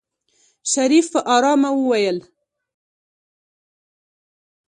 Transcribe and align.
شريف 0.71 1.05
په 1.13 1.19
آرامه 1.35 1.69
وويل. 1.73 2.17